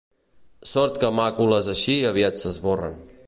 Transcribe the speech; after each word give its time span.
Sort 0.69 0.97
que 1.03 1.11
màcules 1.19 1.71
així 1.75 1.99
aviat 2.13 2.43
s'esborren. 2.45 2.99